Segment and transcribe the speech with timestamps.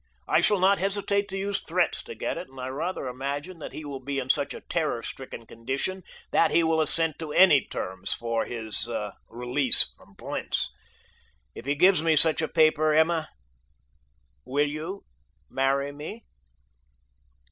[0.27, 3.71] I shall not hesitate to use threats to get it, and I rather imagine that
[3.71, 7.67] he will be in such a terror stricken condition that he will assent to any
[7.67, 8.89] terms for his
[9.29, 10.71] release from Blentz.
[11.53, 13.29] If he gives me such a paper, Emma,
[14.43, 15.03] will you
[15.51, 16.25] marry me?"